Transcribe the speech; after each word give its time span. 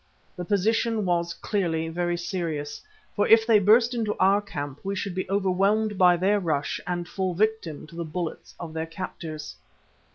The 0.35 0.45
position 0.45 1.05
was 1.05 1.31
clearly 1.31 1.87
very 1.87 2.17
serious, 2.17 2.81
for 3.15 3.27
if 3.27 3.45
they 3.45 3.59
burst 3.59 3.93
into 3.93 4.17
our 4.17 4.41
camp, 4.41 4.79
we 4.83 4.95
should 4.95 5.13
be 5.13 5.29
overwhelmed 5.29 5.95
by 5.99 6.17
their 6.17 6.39
rush 6.39 6.81
and 6.87 7.07
fall 7.07 7.35
victims 7.35 7.91
to 7.91 7.95
the 7.95 8.03
bullets 8.03 8.55
of 8.59 8.73
their 8.73 8.87
captors. 8.87 9.55